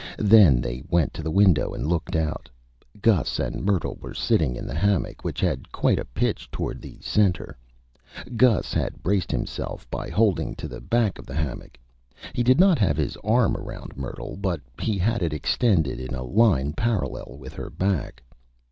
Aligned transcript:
Then 0.17 0.61
they 0.61 0.81
went 0.89 1.13
to 1.13 1.21
the 1.21 1.29
Window 1.29 1.75
and 1.75 1.85
looked 1.85 2.15
out. 2.15 2.49
Gus 3.03 3.37
and 3.37 3.63
Myrtle 3.63 3.99
were 4.01 4.15
sitting 4.15 4.55
in 4.55 4.65
the 4.65 4.73
Hammock, 4.73 5.23
which 5.23 5.39
had 5.39 5.71
quite 5.71 5.99
a 5.99 6.05
Pitch 6.05 6.49
toward 6.49 6.81
the 6.81 6.97
Center. 7.01 7.55
Gus 8.35 8.73
had 8.73 9.03
braced 9.03 9.31
himself 9.31 9.87
by 9.91 10.09
Holding 10.09 10.55
to 10.55 10.67
the 10.67 10.81
back 10.81 11.19
of 11.19 11.27
the 11.27 11.35
Hammock. 11.35 11.77
He 12.33 12.41
did 12.41 12.59
not 12.59 12.79
have 12.79 12.97
his 12.97 13.15
Arm 13.17 13.55
around 13.55 13.95
Myrtle, 13.95 14.37
but 14.41 14.61
he 14.81 14.97
had 14.97 15.21
it 15.21 15.33
Extended 15.33 15.99
in 15.99 16.15
a 16.15 16.23
Line 16.23 16.73
parallel 16.73 17.37
with 17.39 17.53
her 17.53 17.69
Back. 17.69 18.23